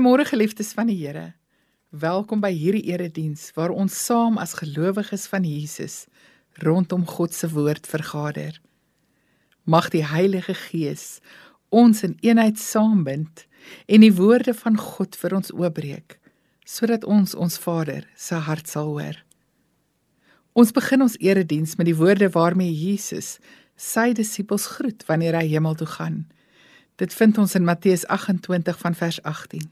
[0.00, 1.34] Goeiemôre geliefdes van die Here.
[1.92, 6.06] Welkom by hierdie erediens waar ons saam as gelowiges van Jesus
[6.64, 8.54] rondom God se woord vergader.
[9.68, 11.18] Mag die Heilige Gees
[11.68, 13.42] ons in eenheid saambind
[13.92, 16.16] en die woorde van God vir ons oopbreek
[16.64, 19.18] sodat ons ons Vader se hart sal hoor.
[20.56, 23.34] Ons begin ons erediens met die woorde waarmee Jesus
[23.76, 26.24] sy disippels groet wanneer hy hemel toe gaan.
[26.96, 29.68] Dit vind ons in Matteus 28 van vers 18.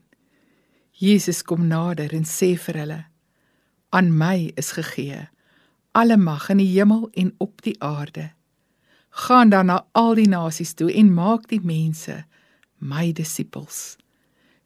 [0.98, 3.00] Jesus kom nader en sê vir hulle:
[3.90, 5.28] "Aan my is gegee
[5.98, 8.30] alle mag in die hemel en op die aarde.
[9.08, 12.20] Gaan dan na al die nasies toe en maak die mense
[12.78, 13.96] my disippels.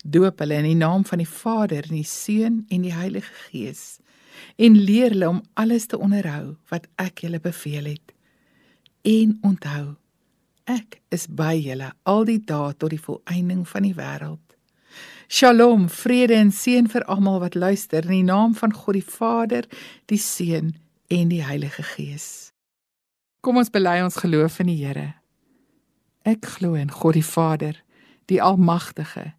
[0.05, 4.00] Doop hulle in die naam van die Vader en die Seun en die Heilige Gees
[4.56, 8.14] en leer hulle om alles te onderhou wat ek julle beveel het.
[9.08, 9.94] En onthou
[10.70, 14.52] Ek is by julle al die dae tot die volëinding van die wêreld.
[15.33, 19.64] Shalom, vrede en seën vir almal wat luister in die naam van God die Vader,
[20.12, 20.74] die Seun
[21.08, 22.27] en die Heilige Gees.
[23.41, 25.06] Kom ons bely ons geloof in die Here.
[26.28, 27.80] Ek glo in God die Vader,
[28.29, 29.30] die Almagtige,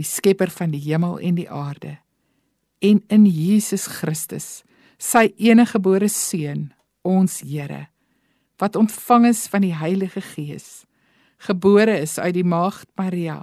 [0.00, 1.98] die Skepper van die hemel en die aarde,
[2.80, 4.62] en in Jesus Christus,
[4.96, 6.70] sy enige gebore seun,
[7.04, 7.90] ons Here
[8.56, 10.86] wat ontvang is van die Heilige Gees,
[11.36, 13.42] gebore is uit die maagd Maria,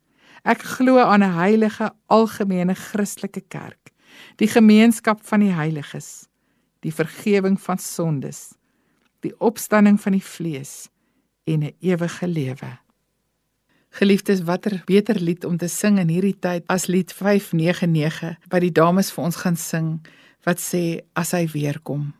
[0.43, 3.91] Ek glo aan 'n heilige algemene Christelike kerk,
[4.35, 6.27] die gemeenskap van die heiliges,
[6.79, 8.53] die vergifnis van sondes,
[9.19, 10.89] die opstanding van die vlees
[11.43, 12.79] en 'n ewige lewe.
[13.89, 18.71] Geliefdes, watter beter lied om te sing in hierdie tyd as lied 599 wat die
[18.71, 19.99] dames vir ons gaan sing
[20.43, 22.13] wat sê as hy weer kom.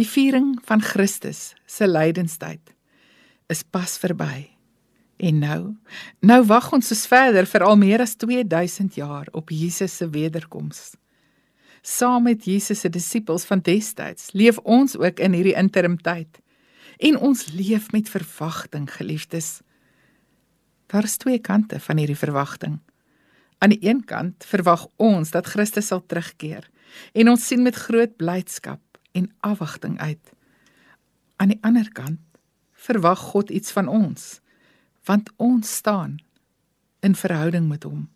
[0.00, 2.70] Die viering van Christus se lydenstyd
[3.52, 4.46] is pas verby.
[5.20, 5.74] En nou,
[6.24, 10.94] nou wag ons soos verder vir al meer as 2000 jaar op Jesus se wederkoms.
[11.84, 16.40] Saam met Jesus se disippels van destyds leef ons ook in hierdie interim tyd.
[16.96, 19.58] En ons leef met verwagting, geliefdes.
[20.88, 22.80] Daar is twee kante van hierdie verwagting.
[23.60, 26.70] Aan die een kant verwag ons dat Christus sal terugkeer
[27.12, 28.80] en ons sien met groot blydskap
[29.12, 30.32] en afwagting uit.
[31.36, 32.20] Aan die ander kant
[32.72, 34.40] verwag God iets van ons,
[35.04, 36.18] want ons staan
[37.00, 38.08] in verhouding met hom.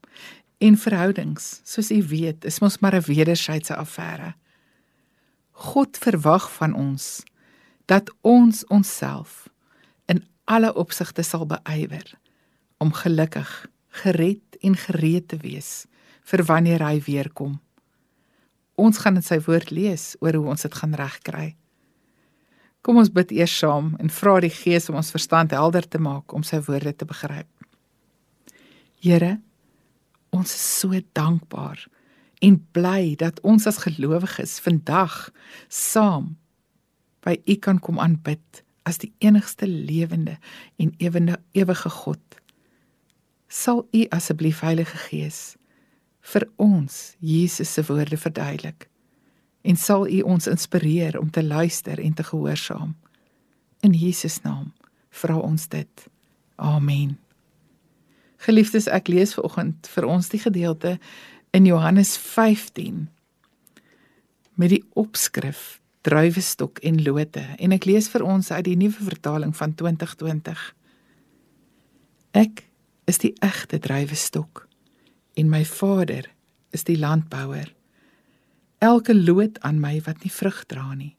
[0.59, 4.35] En verhoudings, soos u weet, is mos maar 'n wederwysige affære.
[5.51, 7.23] God verwag van ons
[7.85, 9.49] dat ons onsself
[10.07, 12.19] in alle opsigte sal beywer
[12.77, 15.87] om gelukkig, gered en gereed te wees
[16.25, 17.61] vir wanneer hy weer kom.
[18.75, 21.55] Ons gaan in sy woord lees oor hoe ons dit gaan regkry.
[22.85, 26.35] Kom ons bid eers saam en vra die Gees om ons verstand helder te maak
[26.37, 27.49] om sy woorde te begryp.
[29.01, 29.39] Here,
[30.35, 31.87] ons is so dankbaar
[32.45, 35.31] en bly dat ons as gelowiges vandag
[35.73, 36.35] saam
[37.25, 40.37] by U kan kom aanbid as die enigste lewende
[40.77, 42.21] en ewende ewige God.
[43.49, 45.55] Sal U asseblief Heilige Gees
[46.33, 48.89] vir ons Jesus se woorde verduidelik
[49.65, 52.93] en sal U ons inspireer om te luister en te gehoorsaam.
[53.81, 54.73] In Jesus naam
[55.09, 56.05] vra ons dit.
[56.61, 57.15] Amen.
[58.45, 60.99] Geliefdes, ek lees vanoggend vir ons die gedeelte
[61.57, 63.07] in Johannes 15
[64.61, 69.57] met die opskrif druiwestok en lote en ek lees vir ons uit die nuwe vertaling
[69.57, 70.75] van 2020
[72.35, 72.65] Ek
[73.07, 74.65] is die egte druiwestok
[75.35, 76.31] en my Vader
[76.71, 77.73] is die landbouer
[78.85, 81.15] Elke loot aan my wat nie vrug dra nie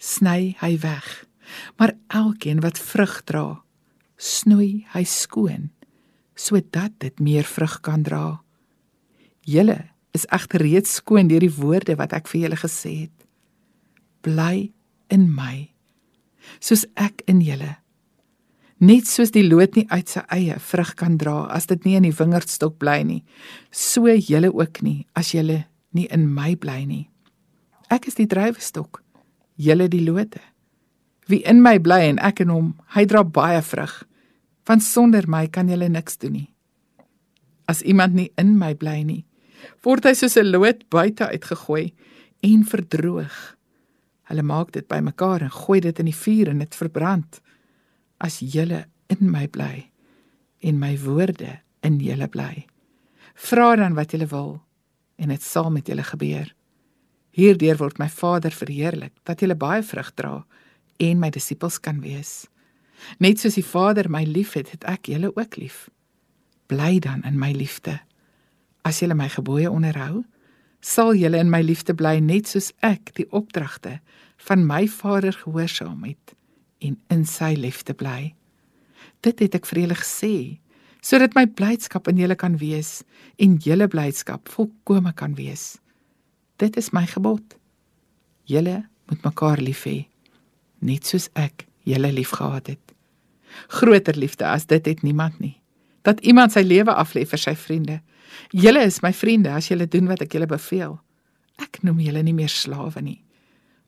[0.00, 1.26] sny hy weg.
[1.76, 3.60] Maar elkeen wat vrug dra
[4.20, 5.70] snoei hy skoon
[6.40, 8.40] sodat dit meer vrug kan dra.
[9.44, 13.26] Julle is egter reeds skoon deur die woorde wat ek vir julle gesê het.
[14.24, 14.70] Bly
[15.12, 15.68] in my
[16.64, 17.74] soos ek in julle
[18.80, 22.06] net soos die loot nie uit sy eie vrug kan dra as dit nie in
[22.08, 23.22] die wingerdstok bly nie
[23.70, 27.08] so julle ook nie as julle nie in my bly nie.
[27.90, 29.02] Ek is die druiwestok
[29.58, 30.40] julle die lote.
[31.26, 34.04] Wie in my bly en ek in hom hy dra baie vrug
[34.68, 36.48] want sonder my kan julle niks doen nie.
[37.66, 39.24] As iemand nie in my bly nie
[39.84, 41.92] word hy soos 'n loot buite uitgegooi
[42.40, 43.36] en verdroog.
[44.30, 47.40] Hulle maak dit bymekaar en gooi dit in die vuur en dit verbrand.
[48.20, 49.90] As julle in my bly
[50.60, 52.66] en my woorde in julle bly.
[53.34, 54.58] Vra dan wat julle wil
[55.20, 56.48] en dit sal met julle gebeur.
[57.36, 60.34] Hierdeur word my Vader verheerlik dat julle baie vrug dra
[61.00, 62.44] en my disippels kan wees.
[63.18, 65.88] Net soos die Vader my liefhet, het ek julle ook lief.
[66.68, 67.96] Bly dan in my liefde.
[68.84, 70.24] As julle my gebooie onderhou,
[70.84, 73.98] sal julle in my liefde bly net soos ek die opdragte
[74.48, 76.36] van my Vader gehoorsaam het
[76.80, 78.34] en in sy liefde bly.
[79.24, 80.34] Dit het ek vir julle gesê
[81.00, 83.00] sodat my blydskap in julle kan wees
[83.40, 85.78] en julle blydskap volkome kan wees.
[86.60, 87.56] Dit is my gebod.
[88.44, 90.10] Julle moet mekaar lief hê
[90.80, 92.92] net soos ek julle liefgehad het.
[93.68, 95.56] Groter liefde as dit het niemand nie.
[96.02, 98.00] Dat iemand sy lewe aflê vir sy vriende.
[98.56, 100.96] Julle is my vriende as julle doen wat ek julle beveel.
[101.60, 103.20] Ek noem julle nie meer slawe nie,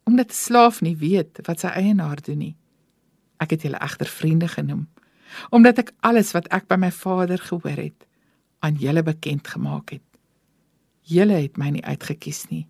[0.05, 2.57] omdat 'n slaaf nie weet wat sy eienaar doen nie.
[3.43, 4.87] Ek het julle egter vriende genoem,
[5.51, 8.07] omdat ek alles wat ek by my Vader gehoor het,
[8.63, 10.05] aan julle bekend gemaak het.
[11.03, 12.67] Julle het my nie uitgekies nie,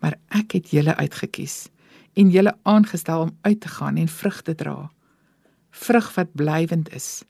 [0.00, 1.66] maar ek het julle uitgekies
[2.18, 4.88] en julle aangestel om uit te gaan en vrug te dra.
[5.70, 7.22] Vrug wat blywend is,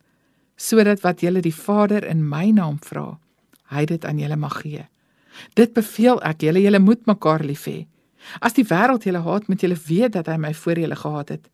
[0.57, 3.19] sodat wat julle die Vader in my naam vra,
[3.75, 4.87] hy dit aan julle mag gee.
[5.59, 7.87] Dit beveel ek julle, julle moet mekaar lief hê.
[8.45, 11.51] As die wêreld julle haat, moet julle weet dat hy my voor julle gehaat het.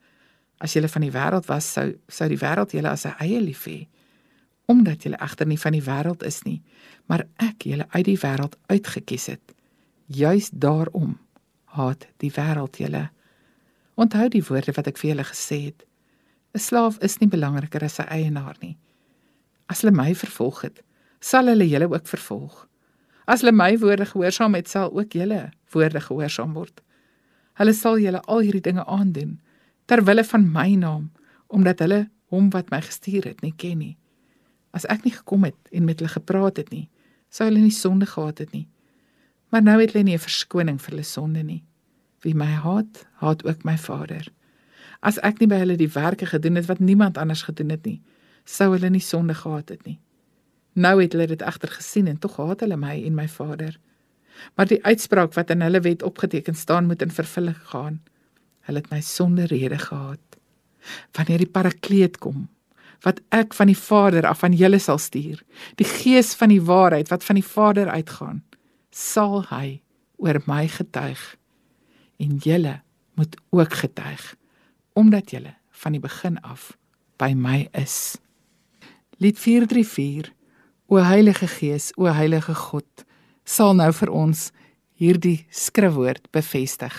[0.59, 3.67] As julle van die wêreld was, sou sou die wêreld julle as sy eie lief
[3.69, 3.87] hê.
[4.71, 6.61] Omdat julle egter nie van die wêreld is nie,
[7.11, 9.55] maar ek julle uit die wêreld uitgekies het.
[10.07, 11.19] Juis daarom
[11.77, 13.09] haat die wêreld julle.
[14.01, 15.85] Onthou die woorde wat ek vir julle gesê het.
[16.55, 18.77] 'n Slaaf is nie belangriker as sy eienaar nie.
[19.67, 20.83] As hulle my vervolg het,
[21.21, 22.69] sal hulle julle ook vervolg.
[23.27, 26.83] As hulle my woorde gehoorsaam het, sal ook julle woorde gehoorsaam word.
[27.59, 29.41] Hulle sal julle al hierdie dinge aandoen
[29.85, 31.11] ter wille van my naam,
[31.47, 33.97] omdat hulle hom wat my gestuur het nie ken nie.
[34.75, 36.89] As ek nie gekom het en met hulle gepraat het nie,
[37.31, 38.67] sou hulle nie sonde gehad het nie.
[39.55, 41.63] Maar nou het hulle nie 'n verskoning vir hulle sonde nie.
[42.23, 44.27] Wie my haat, haat ook my Vader.
[45.01, 48.03] As ek nie by hulle die werke gedoen het wat niemand anders gedoen het nie,
[48.45, 49.99] sou hulle nie sonde gehad het nie.
[50.73, 53.79] Nou het hulle dit egter gesien en tog haat hulle my en my Vader.
[54.55, 58.01] Maar die uitspraak wat in hulle wet opgeteken staan moet in vervulling gaan.
[58.67, 60.39] Hulle het my sonder rede gehaat.
[61.17, 62.49] Wanneer die Parakleet kom,
[63.05, 65.41] wat ek van die Vader af aan julle sal stuur,
[65.81, 68.43] die Gees van die waarheid wat van die Vader uitgaan,
[68.91, 69.81] sal hy
[70.17, 71.21] oor my getuig.
[72.21, 72.81] En julle
[73.19, 74.35] moet ook getuig
[74.95, 76.77] omdat julle van die begin af
[77.19, 78.15] by my is.
[79.19, 80.31] Lied 434
[80.87, 83.05] O Heilige Gees, o Heilige God,
[83.45, 84.51] sal nou vir ons
[85.01, 86.93] hierdie skrifwoord bevestig.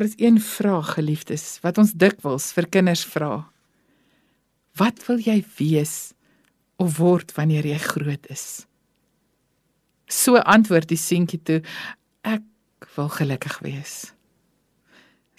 [0.00, 3.50] Daar is een vraag, geliefdes, wat ons dikwels vir kinders vra.
[4.80, 6.14] Wat wil jy wees
[6.80, 8.64] of word wanneer jy groot is?
[10.08, 11.58] So antwoord die seentjie toe:
[12.24, 13.98] Ek wil gelukkig wees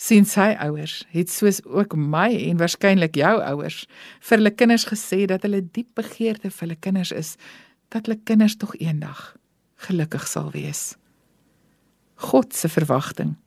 [0.01, 3.83] sien sy ouers het soos ook my en waarskynlik jou ouers
[4.29, 7.35] vir hulle kinders gesê dat hulle diep begeerte vir hulle kinders is
[7.89, 9.31] dat hulle kinders tog eendag
[9.89, 10.91] gelukkig sal wees.
[12.29, 13.40] God se verwagting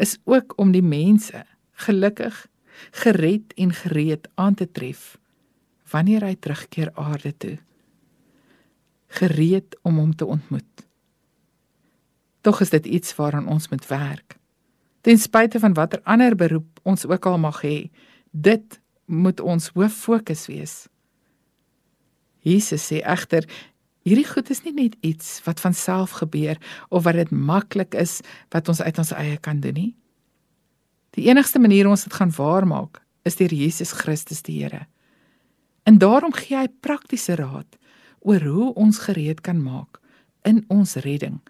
[0.00, 1.44] is ook om die mense
[1.84, 2.46] gelukkig,
[2.90, 5.18] gered en gereed aan te tref
[5.90, 7.56] wanneer hy terugkeer aarde toe.
[9.18, 10.86] Gereed om hom te ontmoet.
[12.46, 14.36] Tog is dit iets waaraan ons moet werk.
[15.00, 17.90] Ten spyte van watter ander beroep ons ook al mag hê,
[18.30, 18.80] dit
[19.10, 20.86] moet ons hoof fokus wees.
[22.46, 23.48] Jesus sê egter
[24.10, 26.58] hierdie goed is nie net iets wat van self gebeur
[26.90, 28.18] of wat dit maklik is
[28.50, 29.92] wat ons uit ons eie kan doen nie.
[31.14, 34.86] Die enigste manier ons dit gaan waarmaak is deur Jesus Christus die Here.
[35.86, 37.78] En daarom gee hy praktiese raad
[38.20, 40.00] oor hoe ons gereed kan maak
[40.46, 41.40] in ons redding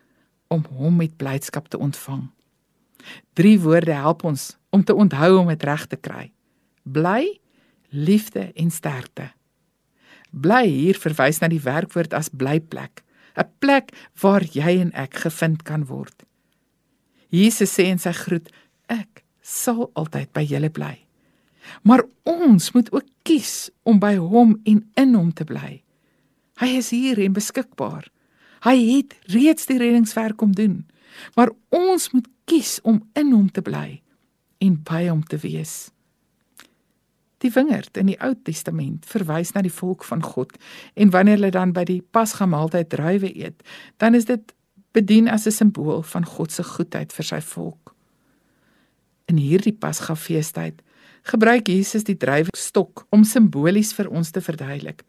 [0.51, 2.29] om hom met blydskap te ontvang.
[3.39, 6.31] Drie woorde help ons om te onthou om dit reg te kry.
[6.83, 7.41] Bly,
[7.91, 9.31] liefde en sterkte.
[10.31, 13.03] Bly hier verwys na die werkwoord as blyplek,
[13.37, 16.25] 'n plek waar jy en ek gevind kan word.
[17.31, 18.51] Jesus sê in sy groet:
[18.89, 20.99] Ek sal altyd by julle bly.
[21.83, 25.83] Maar ons moet ook kies om by hom en in hom te bly.
[26.61, 28.09] Hy is hier en beskikbaar.
[28.67, 30.85] Hy het reeds die reddingswerk kom doen.
[31.37, 34.03] Maar ons moet kies om in hom te bly
[34.61, 35.91] en by hom te wees.
[37.41, 40.57] Die wingerd in die Ou Testament verwys na die volk van God
[40.95, 43.63] en wanneer hulle dan by die Pasga-maaltyd druiwe eet,
[43.97, 44.55] dan is dit
[44.93, 47.95] bedien as 'n simbool van God se goedheid vir sy volk.
[49.27, 50.83] In hierdie Pasga-feestyd
[51.23, 55.05] gebruik Jesus die druiwestok om simbolies vir ons te verduidelik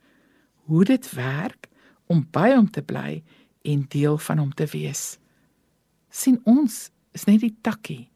[0.67, 1.67] hoe dit werk
[2.07, 3.23] om by hom te bly
[3.61, 5.21] en deel van hom te wees
[6.11, 8.10] sien ons is net die takkie.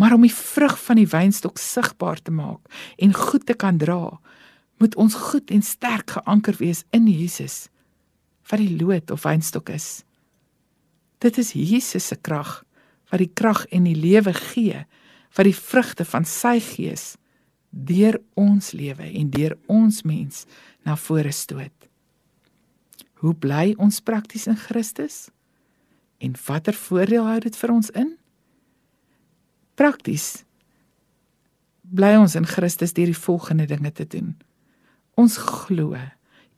[0.00, 4.16] Maar om die vrug van die wynstok sigbaar te maak en goed te kan dra,
[4.80, 7.66] moet ons goed en sterk geanker wees in Jesus
[8.48, 10.02] wat die loot of wynstok is.
[11.20, 12.62] Dit is Jesus se krag
[13.10, 14.86] wat die krag en die lewe gee
[15.36, 17.12] wat die vrugte van sy gees
[17.70, 20.46] deur ons lewe en deur ons mens
[20.88, 21.76] na vore stoot.
[23.20, 25.28] Hoe bly ons prakties in Christus?
[26.24, 28.16] En watter voordeel hou dit vir ons in?
[29.74, 30.44] Prakties
[31.90, 34.34] bly ons in Christus deur die volgende dinge te doen.
[35.18, 35.98] Ons glo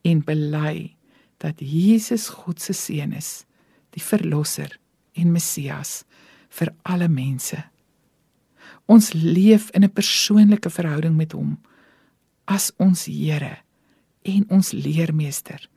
[0.04, 0.92] en bely
[1.42, 3.45] dat Jesus God se seun is,
[3.97, 4.76] die verlosser
[5.19, 6.02] en Messias
[6.52, 7.59] vir alle mense.
[8.87, 11.59] Ons leef in 'n persoonlike verhouding met hom
[12.45, 13.59] as ons Here
[14.23, 15.69] en ons leermeester.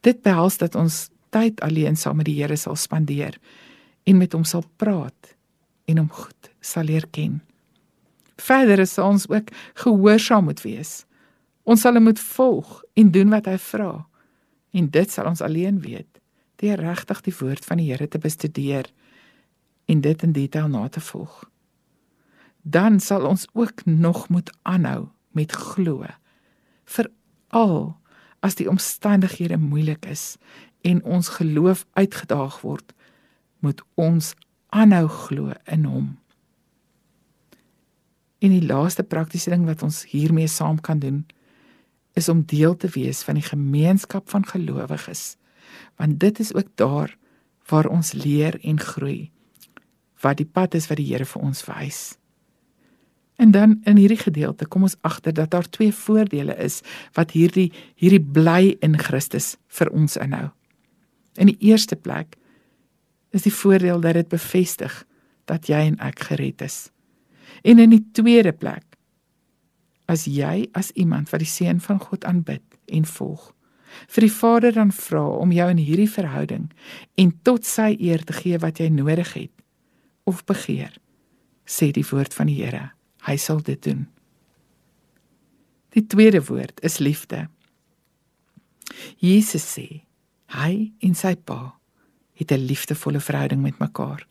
[0.00, 3.38] Dit behels dat ons tyd alleen saam met die Here sal spandeer
[4.04, 5.37] en met hom sal praat
[5.88, 7.40] en hom goed sal leer ken.
[8.38, 9.50] Verder is ons ook
[9.82, 11.02] gehoorsaam moet wees.
[11.68, 13.92] Ons sal hom moet volg en doen wat hy vra.
[14.76, 16.08] En dit sal ons alleen weet
[16.58, 18.88] deur regtig die woord van die Here te bestudeer
[19.86, 21.44] en dit in detail na te volg.
[22.66, 25.06] Dan sal ons ook nog moet aanhou
[25.38, 26.02] met glo.
[26.84, 27.94] Veral
[28.42, 30.34] as die omstandighede moeilik is
[30.82, 32.90] en ons geloof uitgedaag word,
[33.62, 34.34] moet ons
[34.74, 36.08] aanhou glo in hom.
[38.38, 41.24] En die laaste praktiese ding wat ons hiermee saam kan doen,
[42.14, 45.36] is om deel te wees van die gemeenskap van gelowiges,
[45.96, 47.16] want dit is ook daar
[47.68, 49.30] waar ons leer en groei
[50.22, 52.00] wat die pad is wat die Here vir ons wys.
[53.38, 56.80] En dan in hierdie gedeelte kom ons agter dat daar twee voordele is
[57.14, 60.48] wat hierdie hierdie bly in Christus vir ons inhou.
[61.38, 62.34] In die eerste plek
[63.30, 65.04] is die voordeel dat dit bevestig
[65.48, 66.88] dat jy en ek gered is.
[67.64, 68.84] En in die tweede plek
[70.08, 73.50] as jy as iemand wat die seun van God aanbid en volg,
[74.08, 76.68] vir die Vader dan vra om jou in hierdie verhouding
[77.20, 79.52] en tot sy eer te gee wat jy nodig het
[80.28, 80.92] of begeer,
[81.68, 82.90] sê die woord van die Here,
[83.28, 84.06] hy sal dit doen.
[85.96, 87.48] Die tweede woord is liefde.
[89.20, 90.04] Jesus sê
[90.48, 91.77] Hy en sy pa
[92.38, 94.26] het 'n liefdevolle verhouding met mekaar.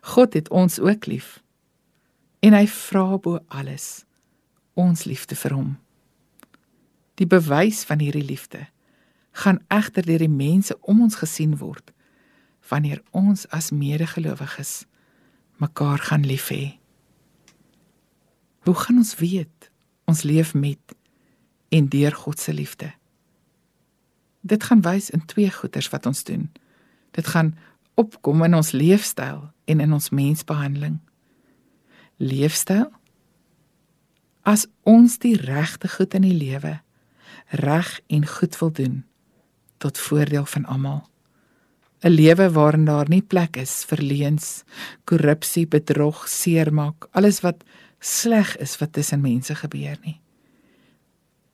[0.00, 1.42] God het ons ook lief.
[2.38, 4.04] En hy vra bo alles
[4.74, 5.78] ons liefde vir hom.
[7.14, 8.66] Die bewys van hierdie liefde
[9.30, 11.92] gaan egter deur die mense om ons gesien word
[12.68, 14.84] wanneer ons as medegelowiges
[15.56, 16.78] mekaar gaan lief hê.
[18.64, 19.70] Hoe gaan ons weet
[20.04, 20.94] ons leef met
[21.68, 22.92] en deur God se liefde?
[24.40, 26.50] Dit gaan wys in twee goeters wat ons doen.
[27.14, 27.54] Dit gaan
[27.94, 30.98] opkom in ons leefstyl en in ons mensbehandeling.
[32.18, 32.90] Leefstyl
[34.44, 36.76] As ons die regte goed in die lewe
[37.48, 38.96] reg en goed wil doen
[39.80, 41.02] tot voordeel van almal
[42.04, 44.64] 'n lewe waarin daar nie plek is vir leuns,
[45.04, 47.64] korrupsie, bedrog, seermaak, alles wat
[48.00, 50.20] sleg is wat tussen mense gebeur nie.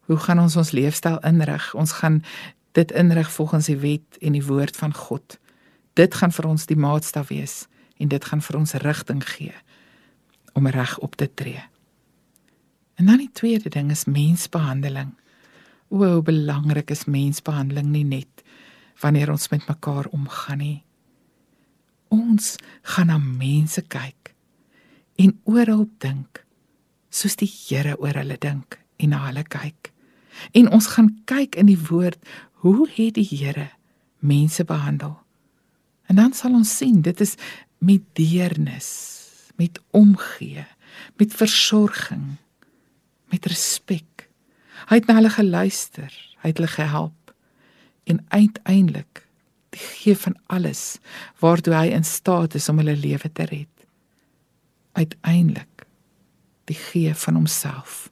[0.00, 1.74] Hoe gaan ons ons leefstyl inrig?
[1.74, 2.24] Ons gaan
[2.72, 5.38] dit inrig volgens die wet en die woord van God.
[5.98, 7.66] Dit gaan vir ons die maatstaf wees
[8.00, 9.54] en dit gaan vir ons rigting gee
[10.52, 11.62] om reg op te tree.
[13.00, 15.14] En dan die tweede ding is mensbehandeling.
[15.88, 18.44] O, hoe belangrik is mensbehandeling nie net
[19.00, 20.82] wanneer ons met mekaar omgaan nie.
[22.08, 24.34] Ons gaan na mense kyk
[25.20, 26.44] en oral dink
[27.10, 29.90] soos die Here oor hulle dink en na hulle kyk.
[30.56, 32.20] En ons gaan kyk in die woord
[32.64, 33.70] hoe het die Here
[34.20, 35.19] mense behandel.
[36.10, 37.36] En dan sal ons sien dit is
[37.78, 38.90] met deernis,
[39.54, 40.66] met omgee,
[41.16, 42.34] met versorging,
[43.30, 44.26] met respek.
[44.90, 46.10] Hy het na hulle geluister,
[46.42, 47.34] hy het hulle gehelp
[48.10, 49.22] en uiteindelik
[49.70, 50.98] die gee van alles
[51.38, 53.86] waartoe hy in staat is om hulle lewe te red.
[54.98, 55.86] Uiteindelik
[56.66, 58.08] die gee van homself.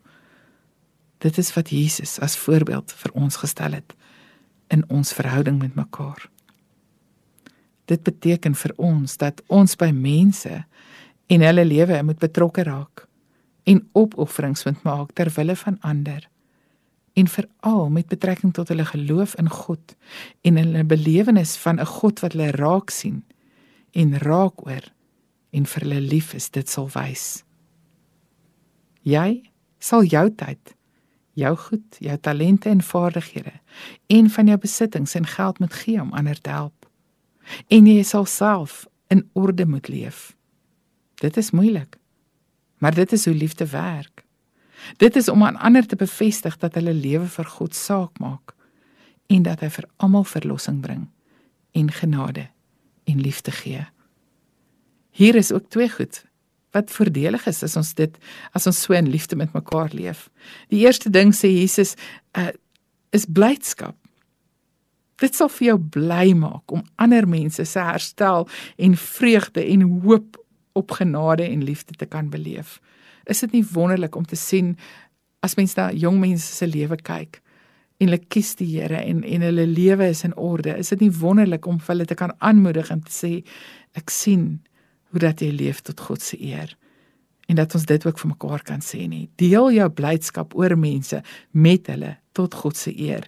[1.19, 3.95] Dit is wat Jesus as voorbeeld vir ons gestel het
[4.71, 6.29] in ons verhouding met mekaar.
[7.89, 10.65] Dit beteken vir ons dat ons by mense
[11.29, 13.07] en hulle lewe moet betrokke raak
[13.69, 16.29] en opofferings moet maak ter wille van ander
[17.19, 19.97] en veral met betrekking tot hulle geloof in God
[20.47, 23.25] en hulle belewenis van 'n God wat hulle raak sien
[23.93, 24.85] en raak oor
[25.51, 27.45] en vir hulle lief is dit sal wys.
[29.03, 30.75] Jy sal jou tyd,
[31.33, 33.61] jou goed, jou talente en vaardighede
[34.07, 36.78] en van jou besittings en geld moet gee om ander te help.
[37.69, 40.37] En jy sal self in orde moet leef.
[41.15, 41.97] Dit is moeilik.
[42.79, 44.25] Maar dit is hoe liefde werk.
[44.97, 48.55] Dit is om aan ander te bevestig dat hulle lewe vir God saak maak
[49.27, 51.09] en dat hy vir almal verlossing bring
[51.77, 52.47] en genade
[53.05, 53.85] en liefde gee.
[55.11, 56.23] Hier is ook twee goed
[56.77, 58.15] wat voordelig is as ons dit
[58.57, 60.29] as ons so in liefde met mekaar leef.
[60.69, 61.95] Die eerste ding sê Jesus
[62.39, 62.53] uh,
[63.11, 63.97] is blydskap.
[65.19, 70.39] Dit sal vir jou bly maak om ander mense se herstel en vreugde en hoop
[70.79, 72.79] op genade en liefde te kan beleef
[73.29, 74.75] is dit nie wonderlik om te sien
[75.45, 77.41] as mens na jong mense se lewe kyk
[77.99, 80.77] en hulle kies die Here en en hulle lewe is in orde.
[80.79, 83.33] Is dit nie wonderlik om hulle te kan aanmoedig en te sê
[83.99, 84.61] ek sien
[85.11, 86.77] hoe dat jy leef tot God se eer
[87.49, 89.27] en dat ons dit ook vir mekaar kan sê nie.
[89.41, 93.27] Deel jou blydskap oor mense met hulle tot God se eer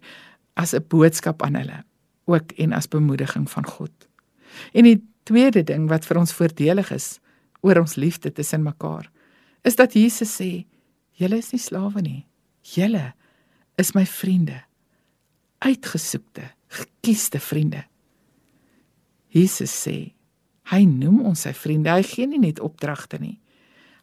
[0.60, 1.84] as 'n boodskap aan hulle
[2.24, 3.92] ook en as bemoediging van God.
[4.72, 7.18] En die tweede ding wat vir ons voordelig is
[7.60, 9.10] oor ons liefde tussen mekaar
[9.62, 10.66] is dat Jesus sê:
[11.12, 12.26] "Julle is nie slawe nie.
[12.62, 13.12] Julle
[13.76, 14.62] is my vriende.
[15.58, 17.84] Uitgesoekte, gekiesde vriende."
[19.28, 20.12] Jesus sê:
[20.70, 21.90] Hy noem ons sy vriende.
[21.90, 23.40] Hy gee nie net opdragte nie.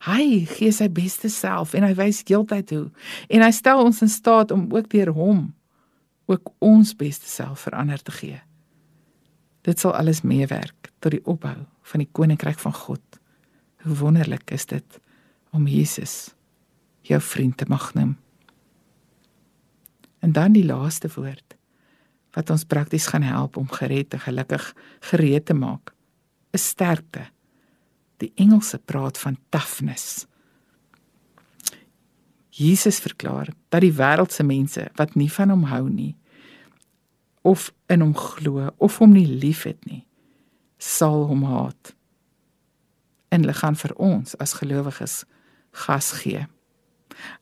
[0.06, 2.90] Hy gee sy beste self en hy wys heeltyd hoe.
[3.30, 5.54] En hy stel ons in staat om ook deur hom
[6.28, 8.40] ook ons beste self verander te gee.
[9.68, 11.58] Dit sal alles meewerk tot die opbou
[11.92, 13.20] van die koninkryk van God.
[13.84, 15.00] Hoe wonderlik is dit
[15.56, 16.36] om Jesus
[17.08, 18.18] jou vriend te mag noem.
[20.20, 21.56] En dan die laaste woord
[22.36, 24.66] wat ons prakties gaan help om gered en gelukkig
[25.10, 25.94] gereed te maak,
[26.54, 27.24] is sterkte.
[28.22, 30.28] Die Engelse praat van toughness.
[32.58, 36.16] Jesus verklaar dat die wêreldse mense wat nie van hom hou nie
[37.48, 40.02] of in hom glo of hom nie liefhet nie,
[40.78, 41.94] sal hom haat.
[43.32, 45.22] En hulle gaan vir ons as gelowiges
[45.86, 46.44] gas gee.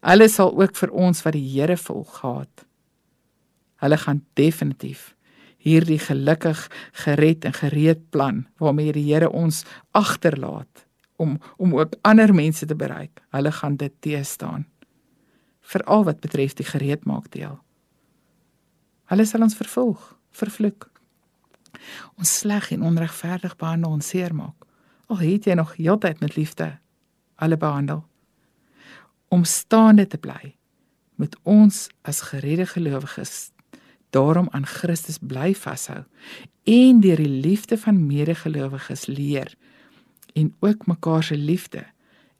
[0.05, 2.65] Hulle sal ook vir ons wat die Here volg haat.
[3.81, 5.13] Hulle gaan definitief
[5.65, 6.67] hierdie gelukkig
[7.05, 9.63] gered en gereed plan waarmee die Here ons
[9.97, 10.85] agterlaat
[11.17, 13.23] om om ook ander mense te bereik.
[13.33, 14.67] Hulle gaan dit teestaan.
[15.65, 17.57] Veral wat betref die gereedmaak deel.
[19.09, 20.89] Hulle sal ons vervolg, vervloek.
[22.17, 24.67] Ons sleg en onregverdig behandel en seermaak.
[25.11, 26.75] Al het jy nog heeltyd met liefde
[27.35, 28.05] alle behandel
[29.27, 30.55] om staande te bly
[31.15, 33.51] moet ons as geredde gelowiges
[34.15, 36.03] daarom aan Christus bly vashou
[36.63, 39.51] en deur die liefde van medegelowiges leer
[40.33, 41.83] en ook mekaar se liefde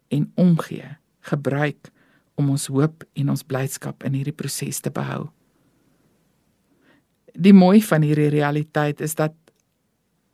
[0.08, 0.96] en omgee
[1.32, 1.92] gebruik
[2.40, 5.28] om ons hoop en ons blydskap in hierdie proses te behou.
[7.36, 9.36] Die mooi van hierdie realiteit is dat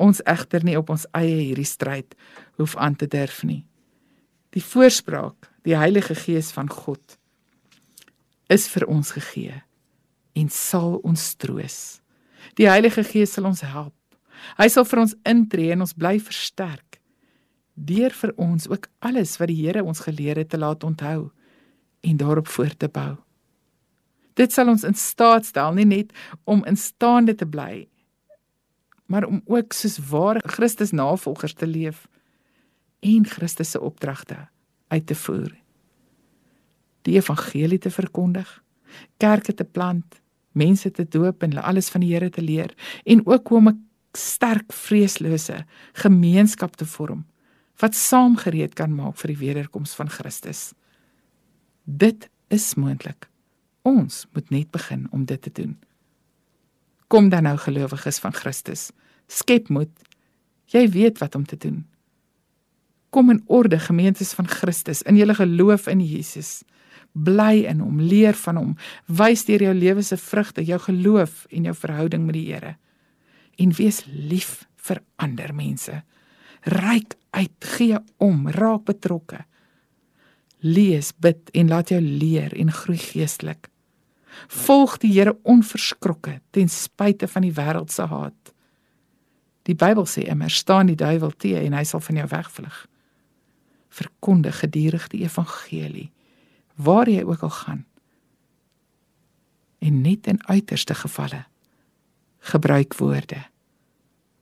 [0.01, 2.15] ons egter nie op ons eie hierdie stryd
[2.57, 3.63] hoef aan te durf nie.
[4.51, 7.17] Die voorspraak, die Heilige Gees van God
[8.51, 9.61] is vir ons gegee
[10.35, 12.01] en sal ons troos.
[12.57, 13.95] Die Heilige Gees sal ons help.
[14.57, 16.97] Hy sal vir ons intree en ons bly versterk
[17.81, 21.31] deur vir ons ook alles wat die Here ons geleer het te laat onthou
[22.01, 23.15] en daarop voort te bou.
[24.33, 27.91] Dit sal ons in staat stel nie net om in staande te bly
[29.11, 32.07] maar om ook soos ware Christus navolgers te leef
[32.99, 34.47] en Christus se opdragte
[34.87, 35.51] uit te voer.
[37.01, 38.47] Die evangelie te verkondig,
[39.17, 42.71] kerke te plant, mense te doop en hulle alles van die Here te leer
[43.03, 47.25] en ook om 'n sterk vreeslose gemeenskap te vorm
[47.79, 50.73] wat saamgereed kan maak vir die wederkoms van Christus.
[51.83, 53.29] Dit is moontlik.
[53.81, 55.77] Ons moet net begin om dit te doen.
[57.07, 58.91] Kom dan nou gelowiges van Christus.
[59.27, 59.91] Skep moed.
[60.71, 61.85] Jy weet wat om te doen.
[63.11, 66.61] Kom in orde gemeentes van Christus in julle geloof in Jesus.
[67.11, 68.75] Bly in hom, leer van hom,
[69.11, 72.77] wys deur jou lewe se vrugte, jou geloof en jou verhouding met die Here.
[73.59, 76.03] En wees lief vir ander mense.
[76.71, 79.43] Ryk uit, gee om, raak betrokke.
[80.61, 83.69] Lees, bid en laat jou leer en groei geestelik.
[84.47, 88.53] Volg die Here onverskrokke ten spyte van die wêreld se haat.
[89.67, 92.77] Die Bybel sê immer staan die duiwel te en hy sal van jou wegvlug.
[93.91, 96.09] Verkondig gedurig die evangelie
[96.81, 97.85] waar jy ook al gaan.
[99.79, 101.43] En net in uiterste gevalle
[102.41, 103.43] gebruik woorde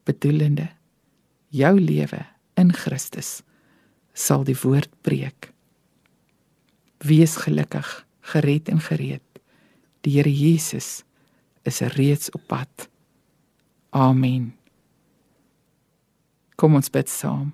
[0.07, 0.69] bedoelende
[1.51, 2.21] jou lewe
[2.55, 3.41] in Christus
[4.13, 5.51] sal die woord preek.
[6.99, 7.87] Wees gelukkig,
[8.21, 9.23] gered en gereed.
[10.03, 11.03] Die Here Jesus
[11.63, 12.89] is reeds op pad.
[13.89, 14.55] Amen.
[16.55, 17.53] Kom ons bid saam.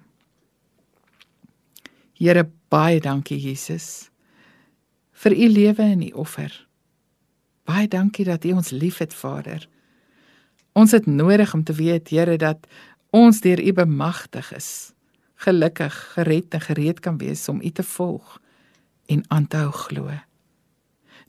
[2.17, 4.10] Here, baie dankie Jesus
[5.15, 6.51] vir u lewe en u offer.
[7.65, 9.67] Baie dankie dat u ons liefhet, Vader.
[10.73, 12.65] Ons het nodig om te weet, Here, dat
[13.15, 14.91] ons deur u bemagtig is,
[15.36, 18.39] gelukkig, gered en gereed kan wees om u te volg
[19.05, 20.11] en aan te hou glo.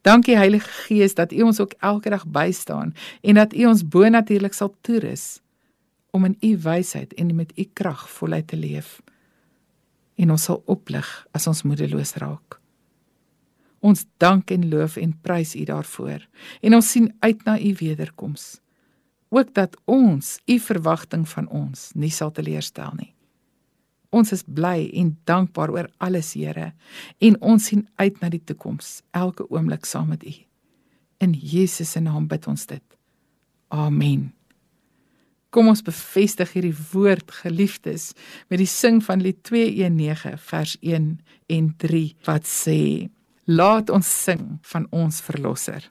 [0.07, 4.55] Dankie Heilige Gees dat U ons ook elke dag bystaan en dat U ons bonatuurlik
[4.55, 5.41] sal toerus
[6.11, 9.01] om in U wysheid en met U krag voluit te leef.
[10.15, 12.61] En ons sal oplig as ons moedeloos raak.
[13.81, 16.23] Ons dank en loof en prys U daarvoor
[16.61, 18.61] en ons sien uit na U wederkoms.
[19.29, 23.16] Ook dat ons U verwagting van ons nie sal teleurstel nie.
[24.17, 26.71] Ons is bly en dankbaar oor alles, Here,
[27.21, 30.33] en ons sien uit na die toekoms, elke oomblik saam met U.
[31.21, 32.85] In Jesus se naam bid ons dit.
[33.73, 34.31] Amen.
[35.55, 38.11] Kom ons bevestig hierdie woord, geliefdes,
[38.53, 41.07] met die sing van Lied 219 vers 1
[41.57, 42.81] en 3 wat sê:
[43.49, 45.87] Laat ons sing van ons verlosser.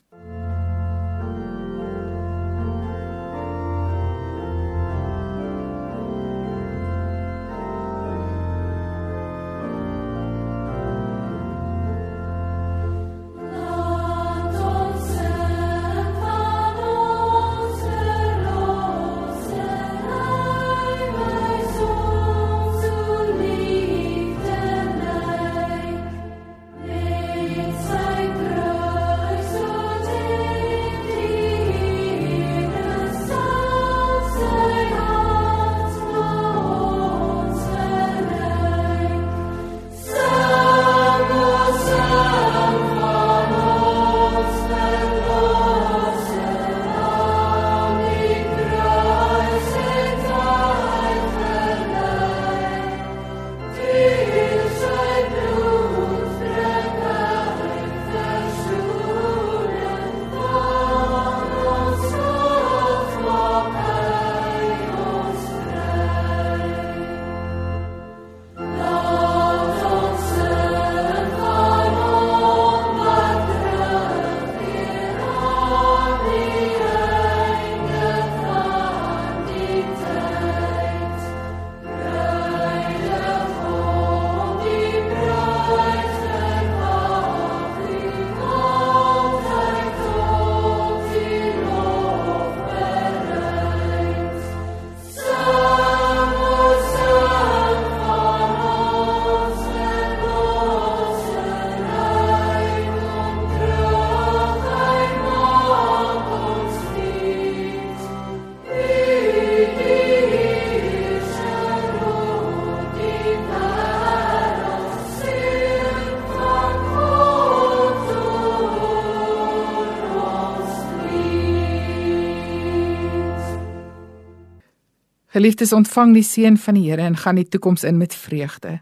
[125.36, 128.78] Geliefdes, ontvang die seën van die Here en gaan die toekoms in met vreugde.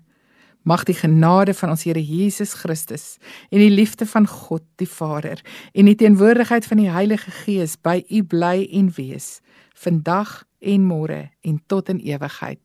[0.61, 3.17] Mag die genade van ons Here Jesus Christus
[3.49, 5.41] en die liefde van God die Vader
[5.73, 9.39] en die teenwoordigheid van die Heilige Gees by u bly en wees
[9.73, 12.61] vandag en môre en tot in ewigheid.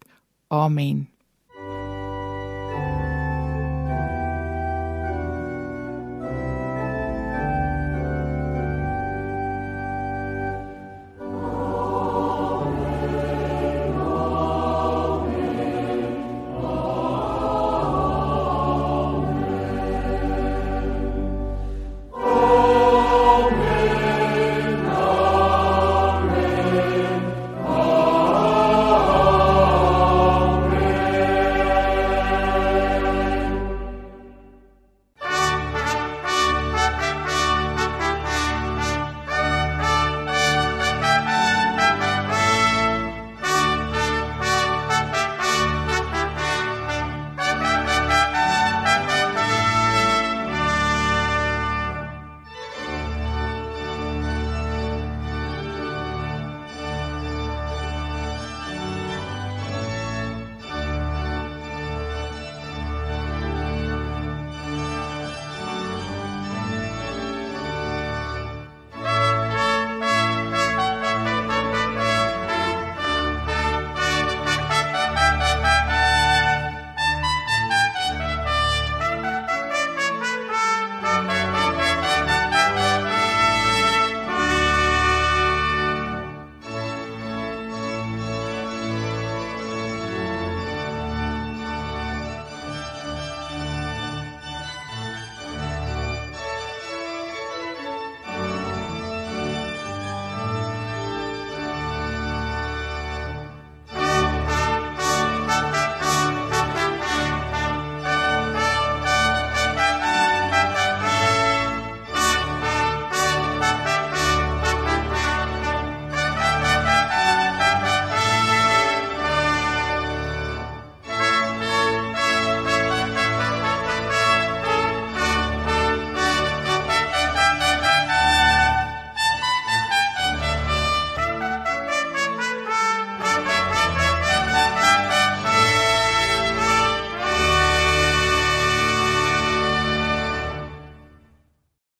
[0.52, 1.06] Amen.